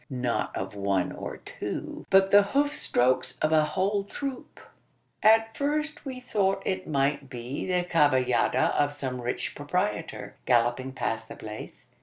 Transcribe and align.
Not 0.09 0.55
of 0.57 0.73
one 0.73 1.11
or 1.11 1.37
two; 1.37 2.07
but 2.09 2.31
the 2.31 2.41
hoof 2.41 2.75
strokes 2.75 3.37
of 3.37 3.51
a 3.51 3.63
whole 3.65 4.03
troop. 4.03 4.59
At 5.21 5.55
first 5.55 6.05
we 6.07 6.19
thought 6.19 6.63
it 6.65 6.87
might 6.87 7.29
be 7.29 7.67
the 7.67 7.83
cavallada 7.83 8.71
of 8.75 8.93
some 8.93 9.21
rich 9.21 9.53
proprietor, 9.53 10.37
galloping 10.47 10.93
past 10.93 11.27
the 11.27 11.35
place. 11.35 11.85